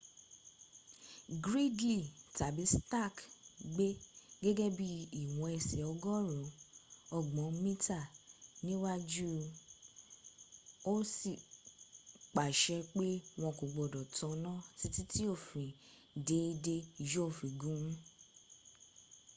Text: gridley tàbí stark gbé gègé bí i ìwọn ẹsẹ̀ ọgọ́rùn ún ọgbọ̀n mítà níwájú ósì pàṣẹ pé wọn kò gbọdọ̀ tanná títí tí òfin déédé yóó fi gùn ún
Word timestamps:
gridley 1.45 2.01
tàbí 2.37 2.63
stark 2.75 3.15
gbé 3.73 3.87
gègé 4.43 4.67
bí 4.77 4.87
i 4.99 5.01
ìwọn 5.21 5.49
ẹsẹ̀ 5.57 5.83
ọgọ́rùn 5.91 6.43
ún 6.45 6.53
ọgbọ̀n 7.17 7.49
mítà 7.63 7.99
níwájú 8.65 9.29
ósì 10.93 11.33
pàṣẹ 12.35 12.77
pé 12.95 13.07
wọn 13.41 13.53
kò 13.57 13.65
gbọdọ̀ 13.73 14.07
tanná 14.15 14.53
títí 14.79 15.01
tí 15.11 15.21
òfin 15.33 15.69
déédé 16.27 16.75
yóó 17.11 17.29
fi 17.37 17.47
gùn 17.61 17.77
ún 17.85 17.93